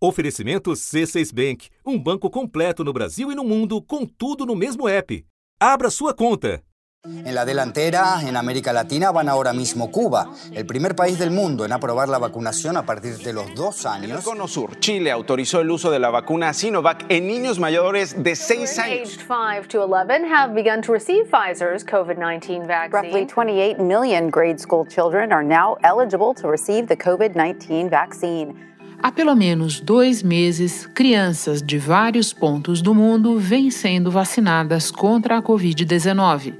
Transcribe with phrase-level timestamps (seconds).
[0.00, 4.86] Oferecimento C6 Bank, um banco completo no Brasil e no mundo, com tudo no mesmo
[4.86, 5.24] app.
[5.58, 6.62] Abra sua conta.
[7.04, 11.64] En la delantera, en América Latina, van ahora mismo Cuba, el primer país del mundo
[11.64, 14.24] en aprobar la vacunación a partir de los dos En el años.
[14.24, 18.78] cono sur, Chile autorizó el uso de la vacuna Sinovac en niños mayores de 6
[18.78, 19.08] años.
[19.08, 22.92] Aged 5 to 11 have begun to receive Pfizer's COVID 19 vaccine.
[22.92, 28.54] Roughly 28 million grade school children are now eligible to receive the COVID 19 vaccine.
[29.00, 35.38] Há pelo menos dois meses, crianças de vários pontos do mundo vêm sendo vacinadas contra
[35.38, 36.54] a Covid-19.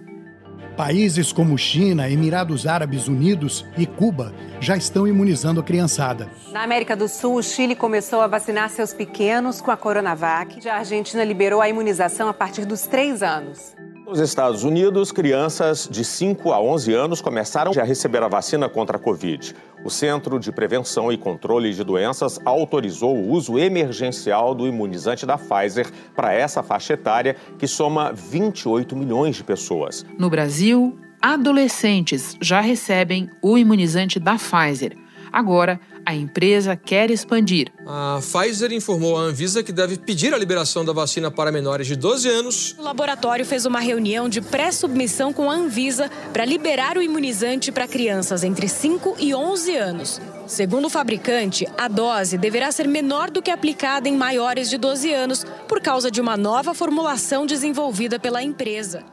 [0.77, 6.31] Países como China, Emirados Árabes Unidos e Cuba já estão imunizando a criançada.
[6.53, 10.63] Na América do Sul, o Chile começou a vacinar seus pequenos com a Coronavac.
[10.63, 13.75] Já a Argentina liberou a imunização a partir dos três anos.
[14.09, 18.97] Nos Estados Unidos, crianças de 5 a 11 anos começaram a receber a vacina contra
[18.97, 19.55] a Covid.
[19.85, 25.37] O Centro de Prevenção e Controle de Doenças autorizou o uso emergencial do imunizante da
[25.37, 30.07] Pfizer para essa faixa etária, que soma 28 milhões de pessoas.
[30.19, 34.97] No Brasil, adolescentes já recebem o imunizante da Pfizer.
[35.33, 37.71] Agora, a empresa quer expandir.
[37.87, 41.97] A Pfizer informou à Anvisa que deve pedir a liberação da vacina para menores de
[41.97, 42.77] 12 anos.
[42.79, 47.87] O laboratório fez uma reunião de pré-submissão com a Anvisa para liberar o imunizante para
[47.87, 50.21] crianças entre 5 e 11 anos.
[50.47, 55.13] Segundo o fabricante, a dose deverá ser menor do que aplicada em maiores de 12
[55.13, 59.05] anos por causa de uma nova formulação desenvolvida pela empresa.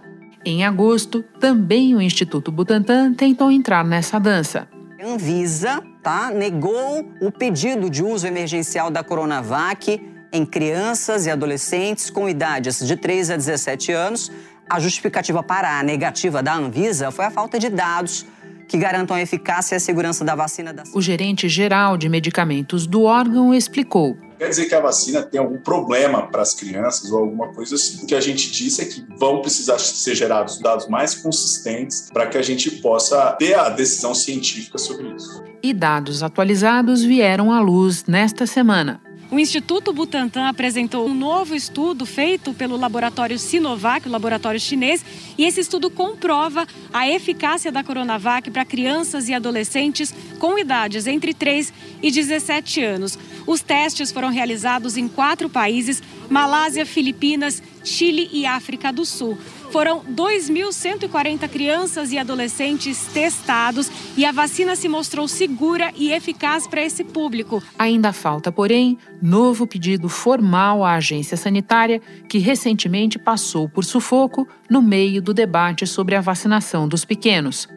[0.45, 4.67] Em agosto, também o Instituto Butantan tentou entrar nessa dança.
[5.03, 9.99] Anvisa tá, negou o pedido de uso emergencial da Coronavac
[10.31, 14.31] em crianças e adolescentes com idades de 3 a 17 anos.
[14.69, 18.23] A justificativa para a negativa da Anvisa foi a falta de dados
[18.67, 22.87] que garantam a eficácia e a segurança da vacina da O gerente geral de medicamentos
[22.87, 24.17] do órgão explicou.
[24.37, 28.03] Quer dizer que a vacina tem algum problema para as crianças ou alguma coisa assim.
[28.03, 32.27] O que a gente disse é que vão precisar ser gerados dados mais consistentes para
[32.27, 35.43] que a gente possa ter a decisão científica sobre isso.
[35.63, 39.04] E dados atualizados vieram à luz nesta semana.
[39.31, 45.03] O Instituto Butantan apresentou um novo estudo feito pelo laboratório Sinovac, o laboratório chinês,
[45.35, 51.33] e esse estudo comprova a eficácia da Coronavac para crianças e adolescentes com idades entre
[51.33, 53.17] 3 e 17 anos.
[53.47, 59.37] Os testes foram realizados em quatro países: Malásia, Filipinas, Chile e África do Sul.
[59.71, 66.81] Foram 2.140 crianças e adolescentes testados e a vacina se mostrou segura e eficaz para
[66.81, 67.61] esse público.
[67.77, 74.81] Ainda falta, porém, novo pedido formal à agência sanitária, que recentemente passou por sufoco no
[74.81, 77.67] meio do debate sobre a vacinação dos pequenos.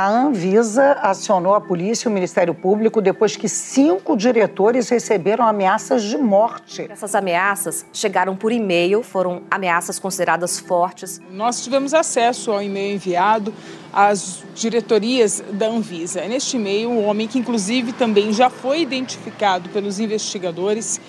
[0.00, 6.04] A Anvisa acionou a polícia e o Ministério Público depois que cinco diretores receberam ameaças
[6.04, 6.86] de morte.
[6.88, 11.20] Essas ameaças chegaram por e-mail, foram ameaças consideradas fortes.
[11.32, 13.52] Nós tivemos acesso ao e-mail enviado
[13.92, 16.24] às diretorias da Anvisa.
[16.28, 21.00] Neste e-mail, um homem que inclusive também já foi identificado pelos investigadores,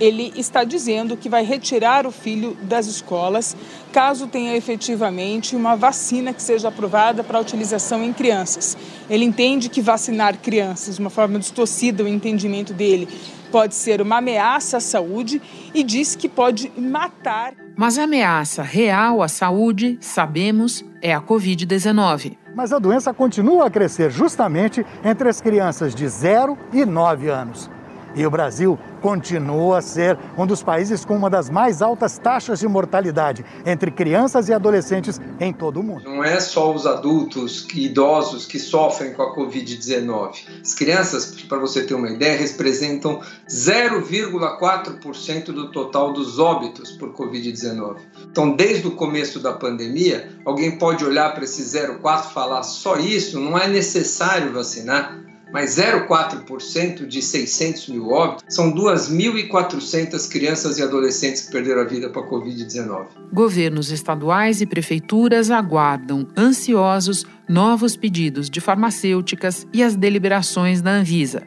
[0.00, 3.54] ele está dizendo que vai retirar o filho das escolas
[3.92, 8.76] caso tenha efetivamente uma vacina que seja aprovada para utilização em crianças.
[9.10, 13.08] Ele entende que vacinar crianças, de uma forma distorcida o entendimento dele,
[13.50, 15.42] pode ser uma ameaça à saúde
[15.74, 17.52] e diz que pode matar.
[17.76, 22.36] Mas a ameaça real à saúde, sabemos, é a Covid-19.
[22.54, 27.70] Mas a doença continua a crescer justamente entre as crianças de 0 e 9 anos.
[28.14, 32.60] E o Brasil continua a ser um dos países com uma das mais altas taxas
[32.60, 36.04] de mortalidade entre crianças e adolescentes em todo o mundo.
[36.04, 40.60] Não é só os adultos e idosos que sofrem com a Covid-19.
[40.62, 47.96] As crianças, para você ter uma ideia, representam 0,4% do total dos óbitos por Covid-19.
[48.30, 52.96] Então, desde o começo da pandemia, alguém pode olhar para esse 0,4 e falar só
[52.96, 60.82] isso, não é necessário vacinar mas 0,4% de 600 mil óbitos são 2.400 crianças e
[60.82, 63.06] adolescentes que perderam a vida para a Covid-19.
[63.32, 71.42] Governos estaduais e prefeituras aguardam, ansiosos, novos pedidos de farmacêuticas e as deliberações da Anvisa.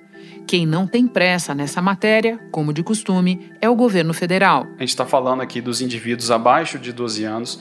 [0.45, 4.67] Quem não tem pressa nessa matéria, como de costume, é o governo federal.
[4.77, 7.59] A gente está falando aqui dos indivíduos abaixo de 12 anos.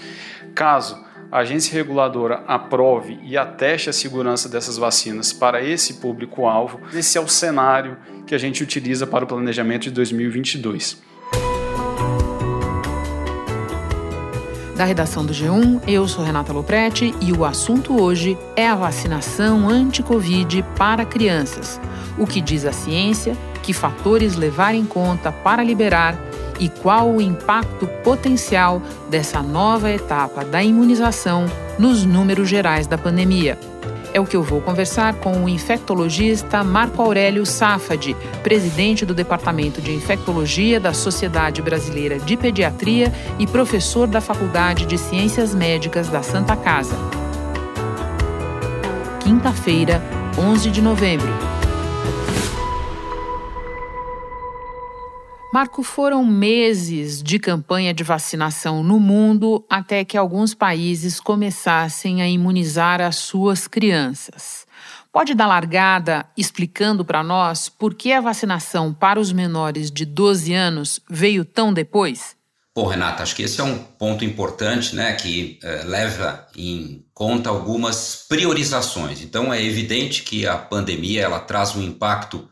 [0.55, 7.17] Caso a agência reguladora aprove e ateste a segurança dessas vacinas para esse público-alvo, esse
[7.17, 7.97] é o cenário
[8.27, 11.01] que a gente utiliza para o planejamento de 2022.
[14.77, 19.71] Da redação do G1, eu sou Renata Loprete e o assunto hoje é a vacinação
[19.71, 21.81] anti-Covid para crianças.
[22.19, 26.15] O que diz a ciência que fatores levar em conta para liberar
[26.63, 28.81] e qual o impacto potencial
[29.11, 33.59] dessa nova etapa da imunização nos números gerais da pandemia.
[34.15, 38.15] É o que eu vou conversar com o infectologista Marco Aurélio Safadi,
[38.45, 44.97] presidente do Departamento de Infectologia da Sociedade Brasileira de Pediatria e professor da Faculdade de
[44.97, 46.95] Ciências Médicas da Santa Casa.
[49.19, 50.01] Quinta-feira,
[50.39, 51.62] 11 de novembro.
[55.53, 62.29] Marco, foram meses de campanha de vacinação no mundo até que alguns países começassem a
[62.29, 64.67] imunizar as suas crianças.
[65.13, 70.55] Pode dar largada explicando para nós por que a vacinação para os menores de 12
[70.55, 72.35] anos veio tão depois?
[72.75, 77.51] Bom, Renata, acho que esse é um ponto importante, né, que eh, leva em conta
[77.51, 79.21] algumas priorizações.
[79.21, 82.49] Então, é evidente que a pandemia ela traz um impacto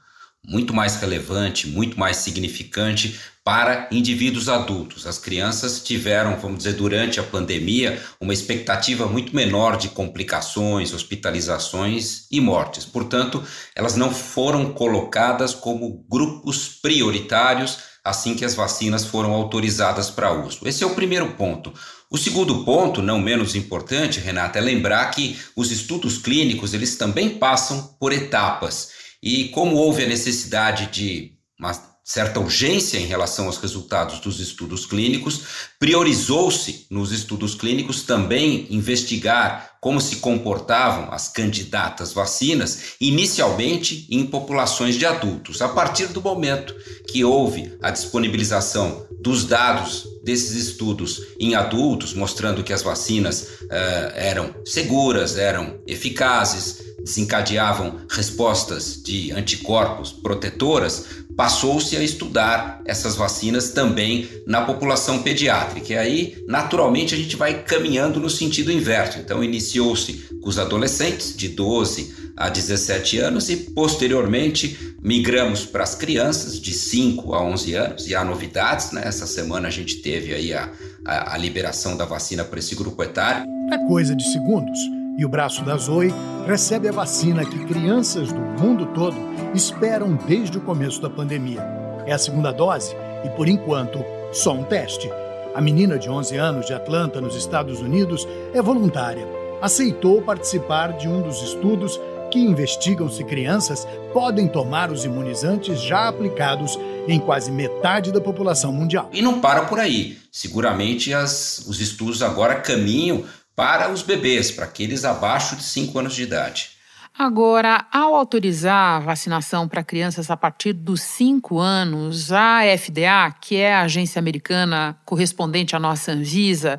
[0.47, 5.07] muito mais relevante, muito mais significante para indivíduos adultos.
[5.07, 12.27] As crianças tiveram, vamos dizer, durante a pandemia, uma expectativa muito menor de complicações, hospitalizações
[12.31, 12.85] e mortes.
[12.85, 13.43] Portanto,
[13.75, 20.67] elas não foram colocadas como grupos prioritários assim que as vacinas foram autorizadas para uso.
[20.67, 21.73] Esse é o primeiro ponto.
[22.11, 27.39] O segundo ponto, não menos importante, Renata, é lembrar que os estudos clínicos, eles também
[27.39, 28.91] passam por etapas.
[29.23, 31.73] E como houve a necessidade de uma
[32.03, 35.43] certa urgência em relação aos resultados dos estudos clínicos,
[35.79, 44.97] priorizou-se nos estudos clínicos também investigar como se comportavam as candidatas vacinas, inicialmente em populações
[44.97, 45.63] de adultos.
[45.63, 46.75] A partir do momento
[47.07, 54.13] que houve a disponibilização dos dados desses estudos em adultos, mostrando que as vacinas uh,
[54.15, 61.07] eram seguras, eram eficazes, desencadeavam respostas de anticorpos protetoras,
[61.37, 65.95] passou-se a estudar essas vacinas também na população pediátrica.
[65.95, 69.19] E aí, naturalmente, a gente vai caminhando no sentido inverso.
[69.19, 70.13] Então, iniciou-se
[70.43, 76.75] com os adolescentes de 12 a 17 anos e, posteriormente, migramos para as crianças de
[76.75, 78.07] 5 a 11 anos.
[78.07, 79.03] E há novidades, né?
[79.05, 80.71] Essa semana a gente teve aí a,
[81.07, 83.47] a, a liberação da vacina para esse grupo etário.
[83.73, 86.15] É coisa de segundos e o braço da Zoe
[86.47, 89.19] recebe a vacina que crianças do mundo todo
[89.55, 91.61] esperam desde o começo da pandemia.
[92.07, 94.03] É a segunda dose e, por enquanto,
[94.33, 95.13] só um teste.
[95.55, 99.29] A menina de 11 anos de Atlanta, nos Estados Unidos, é voluntária.
[99.61, 102.01] Aceitou participar de um dos estudos
[102.31, 108.73] que investigam se crianças podem tomar os imunizantes já aplicados em quase metade da população
[108.73, 109.11] mundial.
[109.13, 110.17] E não para por aí.
[110.33, 113.25] Seguramente as, os estudos agora caminham
[113.61, 116.71] para os bebês, para aqueles abaixo de 5 anos de idade.
[117.19, 123.57] Agora, ao autorizar a vacinação para crianças a partir dos 5 anos, a FDA, que
[123.57, 126.79] é a agência americana correspondente à nossa Anvisa,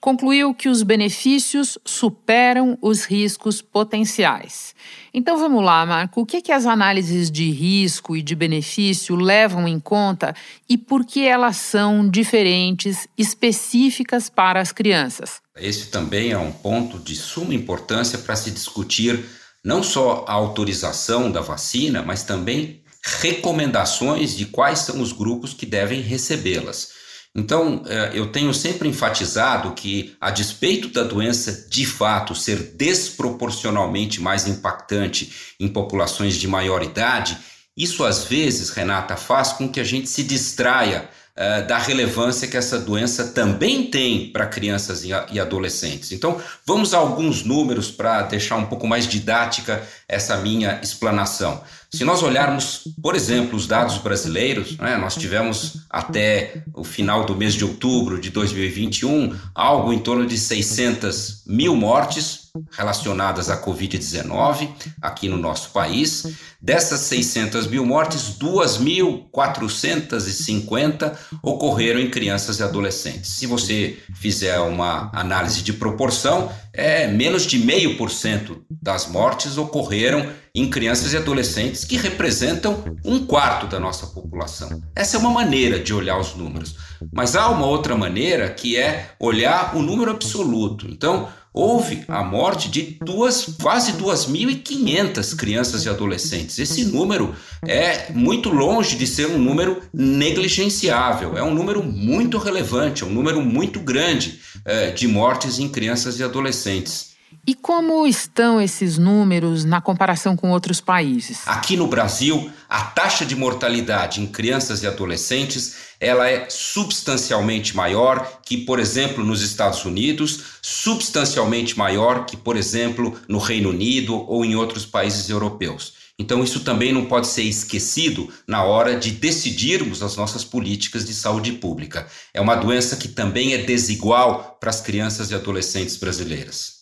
[0.00, 4.74] concluiu que os benefícios superam os riscos potenciais.
[5.12, 9.68] Então vamos lá, Marco, o que, que as análises de risco e de benefício levam
[9.68, 10.34] em conta
[10.68, 15.40] e por que elas são diferentes, específicas para as crianças?
[15.56, 19.22] Esse também é um ponto de suma importância para se discutir
[19.62, 25.66] não só a autorização da vacina, mas também recomendações de quais são os grupos que
[25.66, 26.99] devem recebê-las.
[27.34, 34.20] Então, é, eu tenho sempre enfatizado que, a despeito da doença de fato ser desproporcionalmente
[34.20, 37.38] mais impactante em populações de maior idade,
[37.76, 42.56] isso às vezes, Renata, faz com que a gente se distraia uh, da relevância que
[42.56, 46.10] essa doença também tem para crianças e, adolescentes.
[46.10, 51.62] Então, vamos a alguns números para deixar um pouco mais didática essa minha explanação.
[51.92, 57.34] Se nós olharmos, por exemplo, os dados brasileiros, né, nós tivemos até o final do
[57.34, 64.70] mês de outubro de 2021 algo em torno de 600 mil mortes relacionadas à Covid-19
[65.00, 66.26] aqui no nosso país.
[66.60, 73.32] Dessas 600 mil mortes, 2.450 ocorreram em crianças e adolescentes.
[73.32, 79.56] Se você fizer uma análise de proporção, é menos de meio por cento das mortes
[79.58, 84.82] ocorreram em crianças e adolescentes, que representam um quarto da nossa população.
[84.94, 86.76] Essa é uma maneira de olhar os números.
[87.12, 90.86] Mas há uma outra maneira que é olhar o número absoluto.
[90.88, 96.58] Então, houve a morte de duas, quase 2.500 crianças e adolescentes.
[96.58, 97.34] Esse número
[97.66, 103.10] é muito longe de ser um número negligenciável, é um número muito relevante, é um
[103.10, 107.09] número muito grande é, de mortes em crianças e adolescentes.
[107.46, 111.40] E como estão esses números na comparação com outros países?
[111.46, 118.40] Aqui no Brasil, a taxa de mortalidade em crianças e adolescentes, ela é substancialmente maior
[118.44, 124.44] que, por exemplo, nos Estados Unidos, substancialmente maior que, por exemplo, no Reino Unido ou
[124.44, 125.94] em outros países europeus.
[126.18, 131.14] Então, isso também não pode ser esquecido na hora de decidirmos as nossas políticas de
[131.14, 132.06] saúde pública.
[132.34, 136.79] É uma doença que também é desigual para as crianças e adolescentes brasileiras.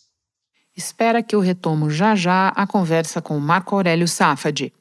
[0.79, 4.73] Espera que eu retomo já já a conversa com Marco Aurélio Safadi.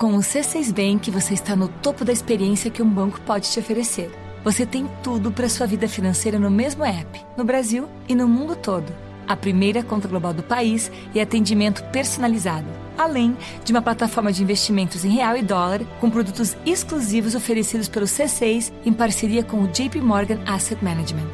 [0.00, 3.60] Com o C6 Bank, você está no topo da experiência que um banco pode te
[3.60, 4.10] oferecer.
[4.42, 8.56] Você tem tudo para sua vida financeira no mesmo app, no Brasil e no mundo
[8.56, 8.92] todo
[9.28, 12.66] a primeira conta global do país e atendimento personalizado,
[12.98, 18.06] além de uma plataforma de investimentos em real e dólar com produtos exclusivos oferecidos pelo
[18.06, 21.28] C6 em parceria com o JP Morgan Asset Management.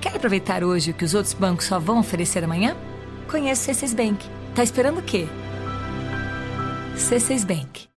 [0.00, 2.74] Quer aproveitar hoje o que os outros bancos só vão oferecer amanhã?
[3.32, 4.28] Conheça o C6 Bank.
[4.54, 5.26] Tá esperando o quê?
[6.98, 7.91] C6 Bank.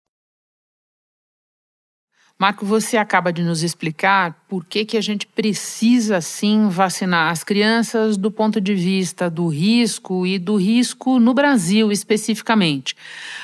[2.37, 7.45] Marco, você acaba de nos explicar por que, que a gente precisa sim vacinar as
[7.45, 12.93] crianças do ponto de vista do risco e do risco no Brasil especificamente.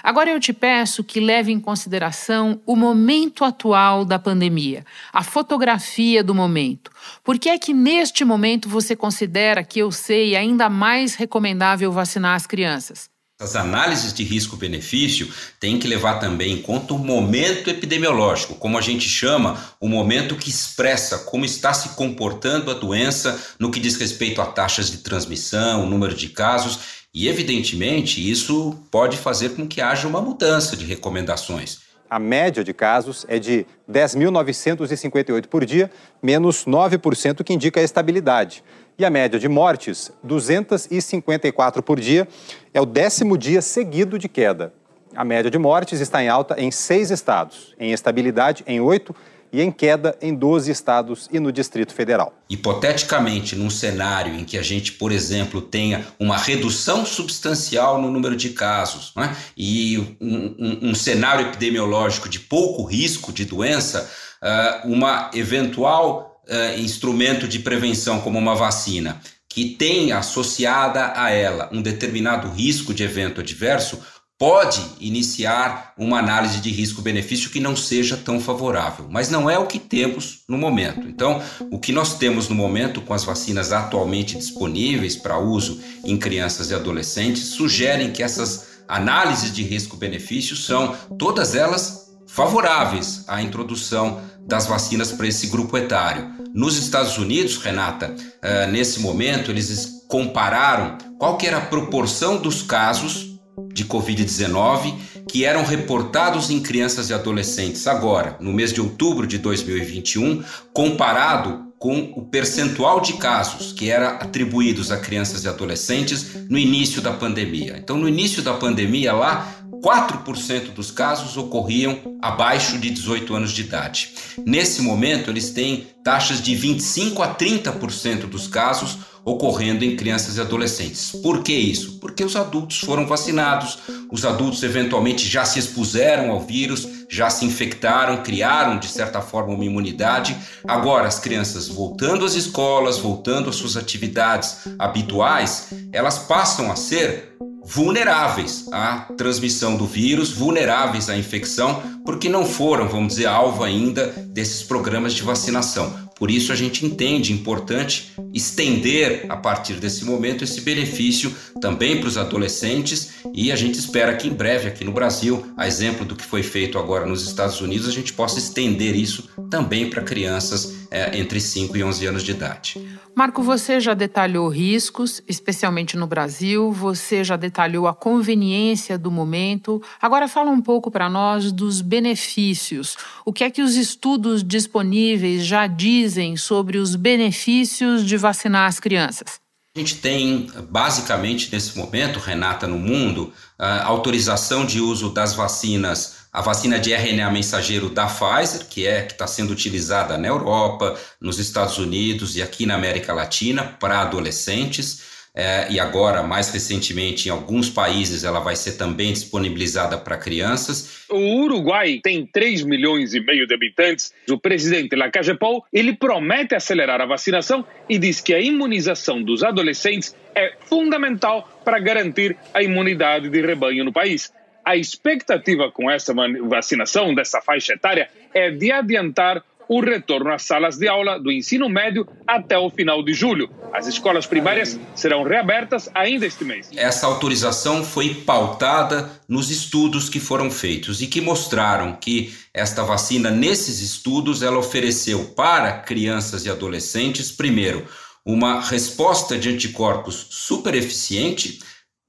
[0.03, 6.21] Agora eu te peço que leve em consideração o momento atual da pandemia, a fotografia
[6.21, 6.91] do momento.
[7.23, 12.35] Por que é que neste momento você considera que eu sei ainda mais recomendável vacinar
[12.35, 13.10] as crianças?
[13.41, 15.27] As análises de risco-benefício
[15.59, 20.35] têm que levar também em conta o momento epidemiológico, como a gente chama, o momento
[20.35, 24.99] que expressa como está se comportando a doença no que diz respeito a taxas de
[24.99, 30.85] transmissão, número de casos, e evidentemente isso pode fazer com que haja uma mudança de
[30.85, 31.79] recomendações.
[32.11, 35.89] A média de casos é de 10.958 por dia,
[36.21, 38.63] menos 9%, que indica a estabilidade.
[38.97, 42.27] E a média de mortes, 254 por dia,
[42.73, 44.73] é o décimo dia seguido de queda.
[45.15, 49.15] A média de mortes está em alta em seis estados, em estabilidade em oito
[49.51, 52.33] e em queda em 12 estados e no Distrito Federal.
[52.49, 58.35] Hipoteticamente, num cenário em que a gente, por exemplo, tenha uma redução substancial no número
[58.35, 64.09] de casos né, e um, um, um, cenário epidemiológico de pouco risco de doença,
[64.41, 71.69] uh, uma eventual uh, instrumento de prevenção como uma vacina que tem associada a ela
[71.73, 73.99] um determinado risco de evento adverso,
[74.39, 79.67] pode iniciar uma análise de risco-benefício que não seja tão favorável, mas não é o
[79.67, 81.01] que temos no momento.
[81.07, 86.17] Então, o que nós temos no momento com as vacinas atualmente disponíveis para uso em
[86.17, 94.21] crianças e adolescentes sugerem que essas análises de risco-benefício são todas elas favoráveis à introdução
[94.51, 96.29] das vacinas para esse grupo etário.
[96.53, 102.61] Nos Estados Unidos, Renata, uh, nesse momento, eles compararam qual que era a proporção dos
[102.61, 103.39] casos
[103.73, 104.93] de Covid-19
[105.29, 110.43] que eram reportados em crianças e adolescentes agora, no mês de outubro de 2021,
[110.73, 117.01] comparado com o percentual de casos que era atribuídos a crianças e adolescentes no início
[117.01, 117.77] da pandemia.
[117.77, 123.61] Então, no início da pandemia, lá, 4% dos casos ocorriam abaixo de 18 anos de
[123.61, 124.13] idade.
[124.45, 130.41] Nesse momento, eles têm taxas de 25 a 30% dos casos ocorrendo em crianças e
[130.41, 131.11] adolescentes.
[131.11, 131.99] Por que isso?
[131.99, 133.77] Porque os adultos foram vacinados,
[134.11, 139.53] os adultos eventualmente já se expuseram ao vírus, já se infectaram, criaram de certa forma
[139.53, 140.35] uma imunidade.
[140.67, 147.35] Agora, as crianças voltando às escolas, voltando às suas atividades habituais, elas passam a ser
[147.63, 154.07] vulneráveis à transmissão do vírus, vulneráveis à infecção, porque não foram, vamos dizer, alvo ainda
[154.27, 156.10] desses programas de vacinação.
[156.21, 162.07] Por isso a gente entende importante estender a partir desse momento esse benefício também para
[162.07, 166.15] os adolescentes e a gente espera que em breve aqui no Brasil, a exemplo do
[166.15, 170.87] que foi feito agora nos Estados Unidos, a gente possa estender isso também para crianças
[170.91, 172.79] é, entre 5 e 11 anos de idade.
[173.15, 179.81] Marco, você já detalhou riscos, especialmente no Brasil, você já detalhou a conveniência do momento.
[180.01, 182.95] Agora fala um pouco para nós dos benefícios.
[183.25, 188.79] O que é que os estudos disponíveis já dizem sobre os benefícios de vacinar as
[188.79, 189.39] crianças?
[189.75, 196.39] A gente tem, basicamente, nesse momento, Renata, no mundo, autorização de uso das vacinas a
[196.39, 201.39] vacina de RNA mensageiro da Pfizer, que é que está sendo utilizada na Europa, nos
[201.39, 205.10] Estados Unidos e aqui na América Latina para adolescentes.
[205.33, 211.05] É, e agora, mais recentemente, em alguns países, ela vai ser também disponibilizada para crianças.
[211.09, 214.13] O Uruguai tem 3 milhões e meio de habitantes.
[214.29, 219.41] O presidente Lacalle Pou, ele promete acelerar a vacinação e diz que a imunização dos
[219.41, 224.33] adolescentes é fundamental para garantir a imunidade de rebanho no país.
[224.65, 230.77] A expectativa com essa vacinação dessa faixa etária é de adiantar o retorno às salas
[230.77, 233.49] de aula do ensino médio até o final de julho.
[233.71, 236.69] As escolas primárias serão reabertas ainda este mês.
[236.75, 243.31] Essa autorização foi pautada nos estudos que foram feitos e que mostraram que esta vacina,
[243.31, 247.87] nesses estudos, ela ofereceu para crianças e adolescentes, primeiro,
[248.25, 251.59] uma resposta de anticorpos super eficiente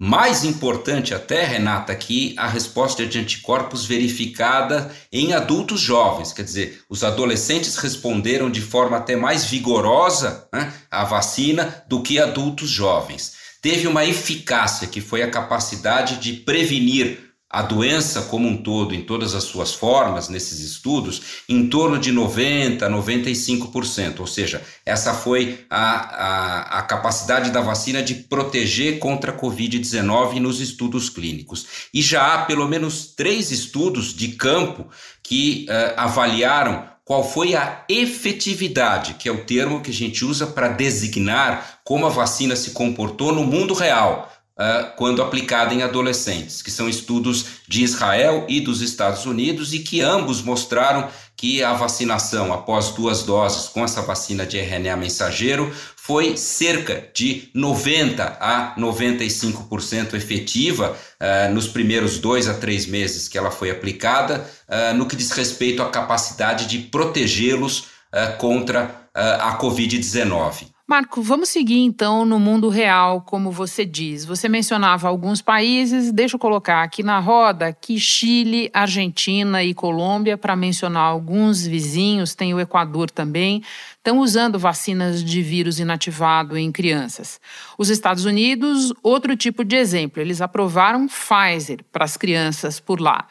[0.05, 6.83] mais importante até, Renata, que a resposta de anticorpos verificada em adultos jovens, quer dizer,
[6.91, 13.35] os adolescentes responderam de forma até mais vigorosa né, à vacina do que adultos jovens.
[13.63, 19.03] Teve uma eficácia que foi a capacidade de prevenir a doença como um todo, em
[19.03, 24.21] todas as suas formas, nesses estudos, em torno de 90% a 95%.
[24.21, 30.41] Ou seja, essa foi a, a, a capacidade da vacina de proteger contra a Covid-19
[30.41, 31.67] nos estudos clínicos.
[31.93, 34.87] E já há pelo menos três estudos de campo
[35.23, 40.47] que uh, avaliaram qual foi a efetividade, que é o termo que a gente usa
[40.47, 46.63] para designar como a vacina se comportou no mundo real uh, quando aplicada em adolescentes,
[46.63, 51.73] que são estudos de Israel e dos Estados Unidos e que ambos mostraram que a
[51.73, 58.77] vacinação após duas doses com essa vacina de RNA mensageiro foi cerca de 90 a
[58.79, 65.07] 95% efetiva uh, nos primeiros dois a três meses que ela foi aplicada, uh, no
[65.07, 67.93] que diz respeito à capacidade de protegê-los
[68.39, 70.72] contra a Covid-19.
[70.85, 74.25] Marco, vamos seguir então no mundo real, como você diz.
[74.25, 80.37] Você mencionava alguns países, deixa eu colocar aqui na roda que Chile, Argentina e Colômbia,
[80.37, 83.63] para mencionar alguns vizinhos, tem o Equador também,
[84.03, 87.41] estão usando vacinas de vírus inativado em crianças.
[87.79, 93.29] Os Estados Unidos, outro tipo de exemplo, eles aprovaram Pfizer para as crianças por lá.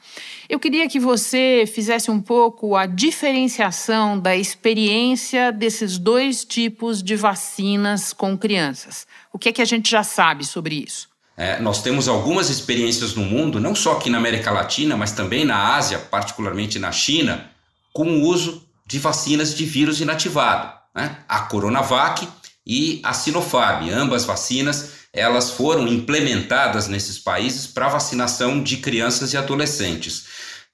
[0.47, 7.17] Eu queria que você fizesse um pouco a diferenciação da experiência desses dois tipos de
[7.17, 9.05] vacinas com crianças.
[9.33, 11.09] O que é que a gente já sabe sobre isso?
[11.35, 15.43] É, nós temos algumas experiências no mundo, não só aqui na América Latina, mas também
[15.43, 17.51] na Ásia, particularmente na China,
[17.91, 20.71] com o uso de vacinas de vírus inativado.
[20.95, 21.17] Né?
[21.27, 22.27] A Coronavac
[22.65, 29.37] e a Sinopharm, ambas vacinas, elas foram implementadas nesses países para vacinação de crianças e
[29.37, 30.25] adolescentes.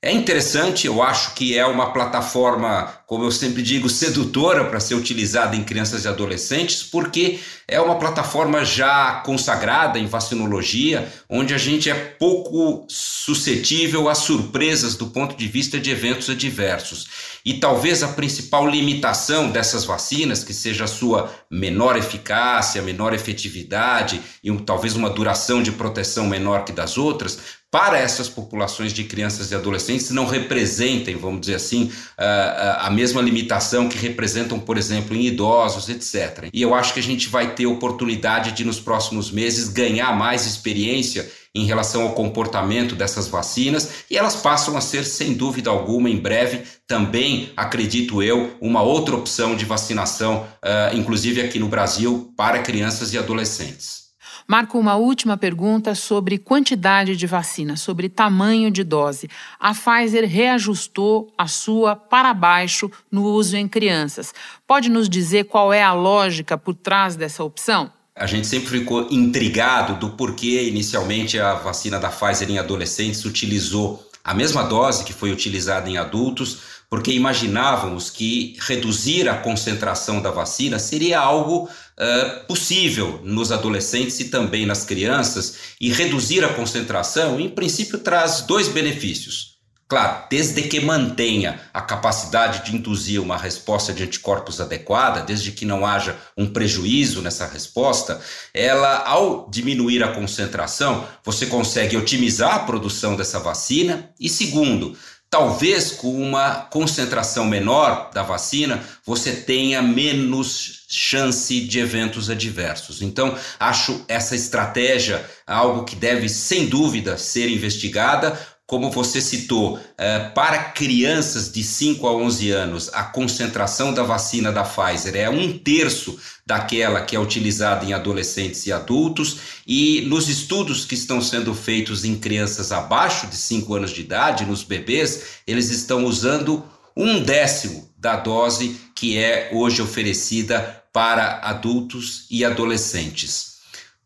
[0.02, 4.94] É interessante, eu acho que é uma plataforma, como eu sempre digo, sedutora para ser
[4.94, 11.58] utilizada em crianças e adolescentes, porque é uma plataforma já consagrada em vacinologia, onde a
[11.58, 17.08] gente é pouco suscetível a surpresas do ponto de vista de eventos adversos.
[17.46, 24.22] E talvez a principal limitação dessas vacinas, que seja a sua menor eficácia, menor efetividade
[24.44, 27.40] e um, talvez uma duração de proteção menor que das outras,
[27.70, 33.88] para essas populações de crianças e adolescentes não representem, vamos dizer assim, a mesma limitação
[33.88, 36.50] que representam, por exemplo, em idosos, etc.
[36.52, 40.48] E eu acho que a gente vai ter oportunidade de, nos próximos meses, ganhar mais
[40.48, 46.10] experiência em relação ao comportamento dessas vacinas e elas passam a ser, sem dúvida alguma,
[46.10, 52.34] em breve também, acredito eu, uma outra opção de vacinação, uh, inclusive aqui no Brasil,
[52.36, 54.07] para crianças e adolescentes.
[54.50, 59.28] Marco, uma última pergunta sobre quantidade de vacina, sobre tamanho de dose.
[59.60, 64.34] A Pfizer reajustou a sua para baixo no uso em crianças.
[64.66, 67.92] Pode nos dizer qual é a lógica por trás dessa opção?
[68.16, 74.08] A gente sempre ficou intrigado do porquê inicialmente a vacina da Pfizer em adolescentes utilizou
[74.24, 80.32] a mesma dose que foi utilizada em adultos, porque imaginávamos que reduzir a concentração da
[80.32, 87.40] vacina seria algo uh, possível nos adolescentes e também nas crianças, e reduzir a concentração,
[87.40, 89.58] em princípio, traz dois benefícios.
[89.90, 95.64] Claro, desde que mantenha a capacidade de induzir uma resposta de anticorpos adequada, desde que
[95.64, 98.20] não haja um prejuízo nessa resposta,
[98.54, 104.10] ela, ao diminuir a concentração, você consegue otimizar a produção dessa vacina.
[104.20, 104.94] E segundo,
[105.30, 113.02] talvez com uma concentração menor da vacina, você tenha menos chance de eventos adversos.
[113.02, 120.30] Então, acho essa estratégia algo que deve, sem dúvida, ser investigada como você citou, eh,
[120.36, 125.58] para crianças de 5 a 11 anos, a concentração da vacina da Pfizer é um
[125.58, 131.56] terço daquela que é utilizada em adolescentes e adultos, e nos estudos que estão sendo
[131.56, 136.62] feitos em crianças abaixo de 5 anos de idade, nos bebês, eles estão usando
[136.94, 143.57] um décimo da dose que é hoje oferecida para adultos e adolescentes.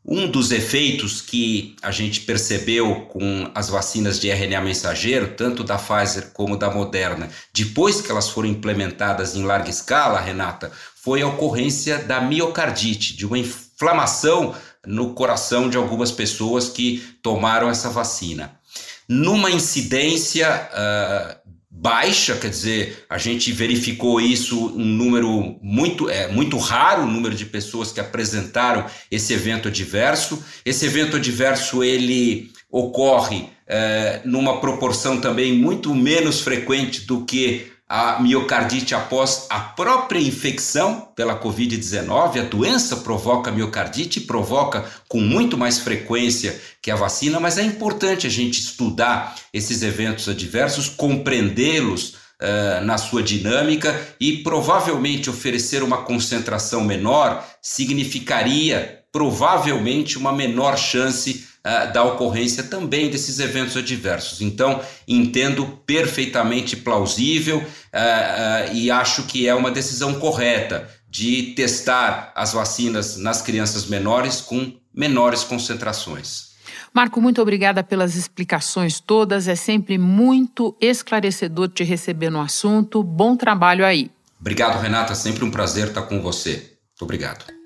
[0.03, 5.77] Um dos efeitos que a gente percebeu com as vacinas de RNA mensageiro, tanto da
[5.77, 11.27] Pfizer como da Moderna, depois que elas foram implementadas em larga escala, Renata, foi a
[11.27, 18.59] ocorrência da miocardite, de uma inflamação no coração de algumas pessoas que tomaram essa vacina.
[19.07, 21.40] Numa incidência uh,
[21.71, 27.33] baixa, quer dizer, a gente verificou isso um número muito é muito raro, o número
[27.33, 30.43] de pessoas que apresentaram esse evento adverso.
[30.65, 38.21] Esse evento adverso ele ocorre é, numa proporção também muito menos frequente do que a
[38.21, 42.39] miocardite após a própria infecção pela Covid-19.
[42.39, 48.25] A doença provoca miocardite provoca com muito mais frequência que a vacina, mas é importante
[48.25, 55.97] a gente estudar esses eventos adversos, compreendê-los uh, na sua dinâmica e provavelmente oferecer uma
[55.97, 64.41] concentração menor significaria provavelmente uma menor chance uh, da ocorrência também desses eventos adversos.
[64.41, 72.31] Então, entendo perfeitamente plausível uh, uh, e acho que é uma decisão correta de testar
[72.35, 76.51] as vacinas nas crianças menores com menores concentrações.
[76.93, 79.47] Marco, muito obrigada pelas explicações todas.
[79.47, 83.01] É sempre muito esclarecedor te receber no assunto.
[83.01, 84.11] Bom trabalho aí.
[84.39, 85.15] Obrigado, Renata.
[85.15, 86.51] Sempre um prazer estar com você.
[86.89, 87.60] Muito obrigado.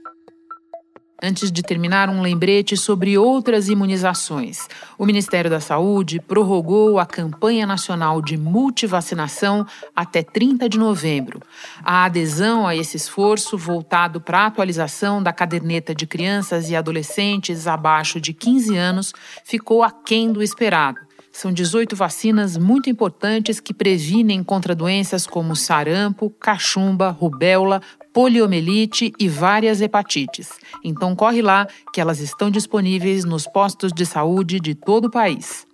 [1.28, 4.68] Antes de terminar, um lembrete sobre outras imunizações.
[4.96, 11.42] O Ministério da Saúde prorrogou a campanha nacional de multivacinação até 30 de novembro.
[11.84, 17.66] A adesão a esse esforço, voltado para a atualização da caderneta de crianças e adolescentes
[17.66, 19.12] abaixo de 15 anos,
[19.44, 21.00] ficou aquém do esperado.
[21.32, 27.82] São 18 vacinas muito importantes que previnem contra doenças como sarampo, cachumba, rubéola,
[28.16, 30.48] poliomielite e várias hepatites.
[30.82, 35.68] Então corre lá que elas estão disponíveis nos postos de saúde de todo o país.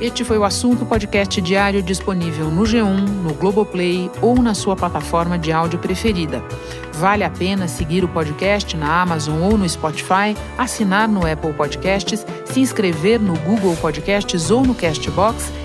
[0.00, 5.38] Este foi o assunto podcast diário disponível no G1, no Globoplay ou na sua plataforma
[5.38, 6.42] de áudio preferida.
[6.94, 12.26] Vale a pena seguir o podcast na Amazon ou no Spotify, assinar no Apple Podcasts,
[12.44, 15.63] se inscrever no Google Podcasts ou no Castbox